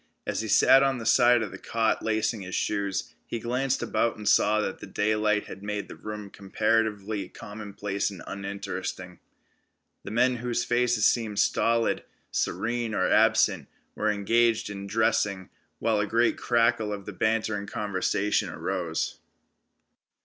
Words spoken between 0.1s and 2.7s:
As he sat on the side of the cot lacing his